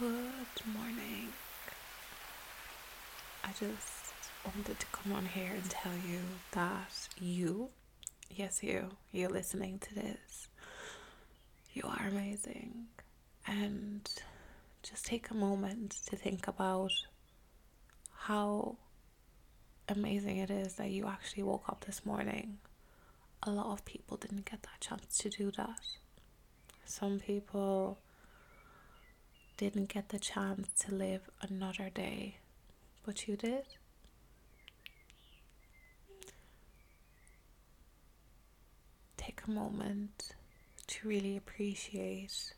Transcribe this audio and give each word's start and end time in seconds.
Good 0.00 0.64
morning. 0.72 1.28
I 3.44 3.48
just 3.48 4.14
wanted 4.46 4.80
to 4.80 4.86
come 4.92 5.12
on 5.12 5.26
here 5.26 5.52
and 5.52 5.68
tell 5.68 5.92
you 6.08 6.20
that 6.52 7.06
you, 7.20 7.68
yes, 8.34 8.62
you, 8.62 8.88
you're 9.12 9.28
listening 9.28 9.78
to 9.80 9.94
this, 9.94 10.48
you 11.74 11.82
are 11.84 12.08
amazing. 12.08 12.86
And 13.46 14.08
just 14.82 15.04
take 15.04 15.28
a 15.28 15.34
moment 15.34 15.98
to 16.06 16.16
think 16.16 16.48
about 16.48 16.92
how 18.20 18.76
amazing 19.86 20.38
it 20.38 20.50
is 20.50 20.76
that 20.76 20.88
you 20.88 21.08
actually 21.08 21.42
woke 21.42 21.68
up 21.68 21.84
this 21.84 22.06
morning. 22.06 22.56
A 23.42 23.50
lot 23.50 23.66
of 23.66 23.84
people 23.84 24.16
didn't 24.16 24.50
get 24.50 24.62
that 24.62 24.80
chance 24.80 25.18
to 25.18 25.28
do 25.28 25.50
that. 25.58 25.82
Some 26.86 27.20
people 27.20 27.98
didn't 29.60 29.90
get 29.90 30.08
the 30.08 30.18
chance 30.18 30.68
to 30.72 30.94
live 30.94 31.28
another 31.42 31.90
day, 31.90 32.38
but 33.04 33.28
you 33.28 33.36
did. 33.36 33.66
Take 39.18 39.42
a 39.46 39.50
moment 39.50 40.32
to 40.86 41.06
really 41.06 41.36
appreciate 41.36 42.54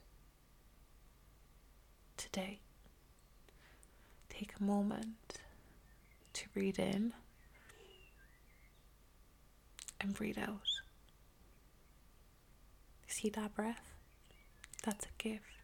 today. 2.16 2.60
Take 4.28 4.52
a 4.60 4.62
moment 4.62 5.40
to 6.34 6.48
breathe 6.50 6.78
in 6.78 7.14
and 10.00 10.14
breathe 10.14 10.38
out. 10.38 10.60
See 13.08 13.28
that 13.30 13.56
breath? 13.56 13.92
That's 14.84 15.06
a 15.06 15.20
gift. 15.20 15.61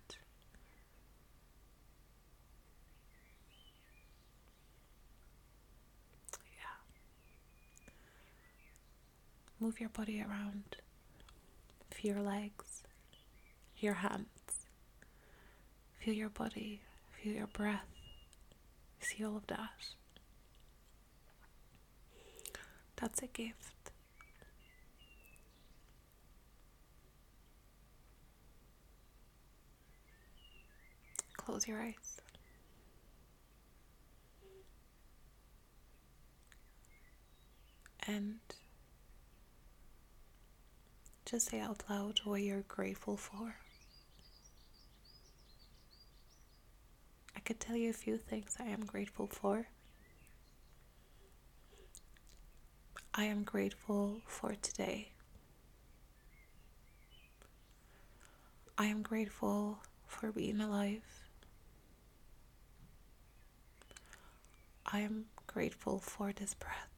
Move 9.69 9.81
your 9.81 9.91
body 9.91 10.23
around. 10.23 10.77
Feel 11.91 12.15
your 12.15 12.23
legs, 12.23 12.85
your 13.77 13.93
hands. 13.93 14.67
Feel 16.01 16.15
your 16.15 16.31
body, 16.31 16.81
feel 17.23 17.35
your 17.35 17.49
breath. 17.49 17.85
See 18.99 19.23
all 19.23 19.37
of 19.37 19.47
that. 19.49 19.69
That's 22.97 23.21
a 23.23 23.27
gift. 23.27 23.91
Close 31.37 31.69
your 31.69 31.83
eyes. 31.83 32.23
And 38.07 38.39
just 41.31 41.51
say 41.51 41.61
out 41.61 41.83
loud 41.91 42.19
what 42.25 42.41
you're 42.41 42.62
grateful 42.69 43.17
for. 43.17 43.55
I 47.37 47.41
could 47.41 47.61
tell 47.61 47.77
you 47.77 47.91
a 47.91 47.93
few 47.93 48.17
things 48.17 48.57
I 48.59 48.65
am 48.65 48.87
grateful 48.87 49.27
for. 49.27 49.67
I 53.12 53.25
am 53.25 53.43
grateful 53.43 54.22
for 54.27 54.55
today. 54.62 55.12
I 58.78 58.87
am 58.87 59.03
grateful 59.03 59.81
for 60.06 60.33
being 60.33 60.60
alive. 60.60 61.03
I 64.87 65.00
am 65.00 65.27
grateful 65.47 65.99
for 65.99 66.33
this 66.33 66.55
breath. 66.55 66.97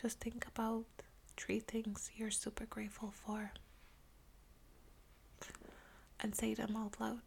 Just 0.00 0.18
think 0.20 0.46
about 0.46 0.86
three 1.36 1.60
things 1.60 2.10
you're 2.16 2.30
super 2.30 2.64
grateful 2.64 3.12
for 3.12 3.52
and 6.20 6.34
say 6.34 6.54
them 6.54 6.74
out 6.76 6.98
loud. 7.00 7.20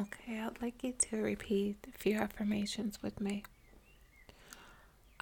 Okay, 0.00 0.40
I'd 0.40 0.60
like 0.60 0.82
you 0.82 0.92
to 1.10 1.16
repeat 1.16 1.76
a 1.92 1.98
few 1.98 2.16
affirmations 2.16 3.00
with 3.02 3.20
me. 3.20 3.44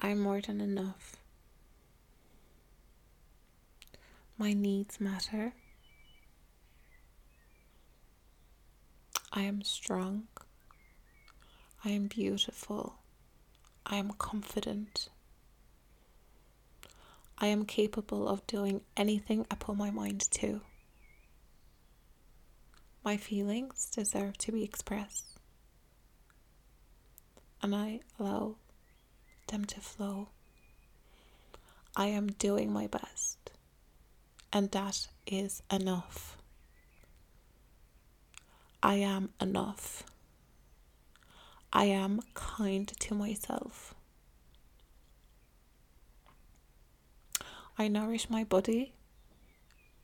I'm 0.05 0.19
more 0.19 0.41
than 0.41 0.61
enough. 0.61 1.17
My 4.37 4.53
needs 4.53 5.01
matter. 5.01 5.53
I 9.33 9.43
am 9.43 9.63
strong. 9.63 10.27
I 11.85 11.91
am 11.91 12.09
beautiful. 12.09 12.97
I 13.87 13.95
am 13.97 14.11
confident. 14.11 15.09
I 17.39 17.47
am 17.47 17.65
capable 17.65 18.29
of 18.29 18.45
doing 18.49 18.81
anything 18.97 19.47
I 19.53 19.55
put 19.55 19.77
my 19.77 19.93
mind 19.93 20.23
to. 20.33 20.63
My 23.05 23.17
feelings 23.17 23.89
deserve 23.95 24.37
to 24.39 24.53
be 24.53 24.65
expressed, 24.65 25.39
and 27.63 27.75
I 27.75 28.01
allow 28.19 28.57
them 29.48 29.64
to 29.66 29.80
flow. 29.80 30.28
I 31.94 32.06
am 32.06 32.28
doing 32.28 32.72
my 32.72 32.86
best, 32.86 33.50
and 34.53 34.70
that 34.70 35.08
is 35.26 35.62
enough. 35.70 36.38
I 38.82 38.94
am 38.94 39.30
enough. 39.41 40.03
I 41.72 41.84
am 41.84 42.20
kind 42.34 42.88
to 42.88 43.14
myself. 43.14 43.94
I 47.78 47.88
nourish 47.88 48.28
my 48.28 48.44
body, 48.44 48.94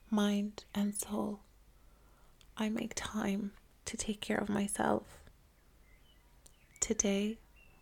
mind, 0.09 0.63
and 0.73 0.95
soul. 0.95 1.41
I 2.57 2.69
make 2.69 2.93
time 2.95 3.51
to 3.85 3.97
take 3.97 4.21
care 4.21 4.37
of 4.37 4.49
myself. 4.49 5.03
Today 6.79 7.37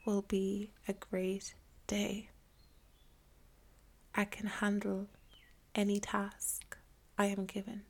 will 0.08 0.22
be 0.22 0.72
a 0.88 0.94
great 0.94 1.54
day. 1.86 2.30
I 4.16 4.24
can 4.24 4.48
handle 4.48 5.08
any 5.76 6.00
task 6.00 6.78
I 7.18 7.26
am 7.26 7.46
given. 7.46 7.82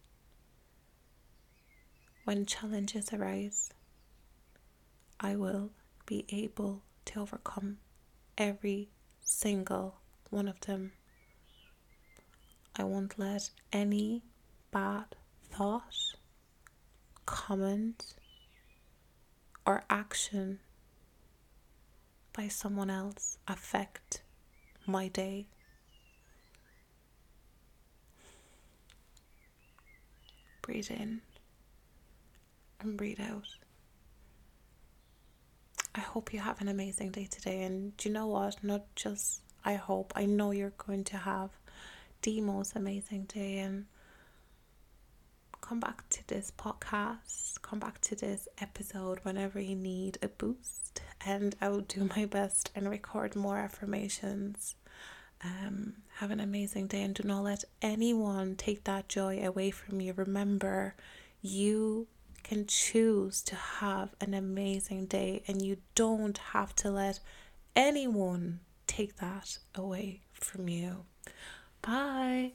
When 2.26 2.48
challenges 2.48 3.14
arise, 3.14 3.70
I 5.20 5.36
will 5.36 5.70
be 6.08 6.26
able 6.30 6.82
to 7.06 7.20
overcome 7.20 7.78
every 8.36 8.90
single 9.22 9.98
one 10.32 10.48
of 10.48 10.60
them. 10.62 10.94
I 12.76 12.84
won't 12.84 13.20
let 13.20 13.52
any 13.72 14.24
bad 14.72 15.16
thought, 15.52 16.16
comment, 17.28 18.16
or 19.68 19.84
action 19.88 20.62
by 22.38 22.48
someone 22.48 22.92
else 22.92 23.40
affect 23.48 24.22
my 24.86 25.08
day. 25.08 25.48
Breathe 30.62 30.92
in 30.92 31.22
and 32.80 32.96
breathe 32.96 33.20
out. 33.20 33.48
I 35.96 36.02
hope 36.02 36.32
you 36.32 36.40
have 36.40 36.62
an 36.62 36.68
amazing 36.68 37.10
day 37.10 37.26
today. 37.26 37.64
And 37.64 37.98
do 37.98 38.08
you 38.08 38.14
know 38.14 38.28
what? 38.28 38.64
Not 38.64 38.86
just 38.96 39.42
I 39.66 39.74
hope, 39.74 40.14
I 40.16 40.26
know 40.26 40.52
you're 40.52 40.74
going 40.78 41.04
to 41.06 41.18
have 41.18 41.50
the 42.22 42.40
most 42.42 42.76
amazing 42.76 43.24
day. 43.24 43.58
And 43.58 43.88
come 45.68 45.80
back 45.82 46.08
to 46.10 46.26
this 46.28 46.52
podcast, 46.58 47.62
come 47.62 47.80
back 47.80 48.00
to 48.00 48.16
this 48.16 48.48
episode 48.62 49.20
whenever 49.24 49.60
you 49.60 49.76
need 49.76 50.18
a 50.22 50.28
boost, 50.30 51.02
and 51.26 51.56
I 51.60 51.68
will 51.68 51.82
do 51.82 52.10
my 52.16 52.26
best 52.26 52.72
and 52.74 52.90
record 52.90 53.36
more 53.36 53.58
affirmations. 53.58 54.76
Um, 55.44 55.94
have 56.16 56.32
an 56.32 56.40
amazing 56.40 56.88
day 56.88 57.04
and 57.04 57.14
do 57.14 57.22
not 57.28 57.44
let 57.44 57.64
anyone 57.82 58.56
take 58.56 58.86
that 58.86 59.08
joy 59.10 59.46
away 59.46 59.70
from 59.70 60.02
you. 60.02 60.14
Remember, 60.14 60.96
you 61.42 62.08
can 62.44 62.66
choose 62.66 63.44
to 63.44 63.56
have 63.56 64.16
an 64.22 64.34
amazing 64.34 65.08
day, 65.08 65.44
and 65.48 65.62
you 65.62 65.78
don't 65.96 66.38
have 66.38 66.74
to 66.78 66.90
let 66.90 67.20
anyone 67.76 68.62
take 68.88 69.18
that 69.18 69.58
away 69.76 70.22
from 70.32 70.70
you. 70.70 71.04
Bye. 71.82 72.54